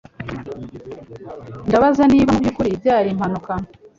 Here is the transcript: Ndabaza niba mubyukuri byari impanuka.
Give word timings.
Ndabaza 1.67 2.03
niba 2.11 2.29
mubyukuri 2.35 2.79
byari 2.81 3.07
impanuka. 3.11 3.53